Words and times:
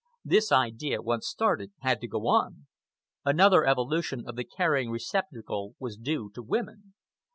The 0.25 0.41
idea, 0.51 0.99
once 0.99 1.27
started, 1.27 1.73
had 1.81 2.01
to 2.01 2.07
go 2.07 2.25
on. 2.25 2.65
Another 3.23 3.67
evolution 3.67 4.23
of 4.27 4.35
the 4.35 4.43
carrying 4.43 4.89
receptacle 4.89 5.75
was 5.77 5.95
due 5.95 6.29
to 6.33 6.41
the 6.41 6.47
women. 6.47 6.95